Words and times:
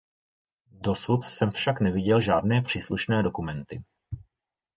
Dosud 0.81 1.23
jsem 1.23 1.51
však 1.51 1.81
neviděl 1.81 2.19
žádné 2.19 2.61
příslušné 2.61 3.23
dokumenty. 3.23 3.83